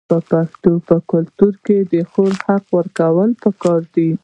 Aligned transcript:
د 0.09 0.13
پښتنو 0.29 0.73
په 0.87 0.95
کلتور 1.11 1.53
کې 1.65 1.77
د 1.91 1.93
خور 2.11 2.31
حق 2.45 2.65
ورکول 2.77 3.29
پکار 3.43 3.81
دي. 3.93 4.09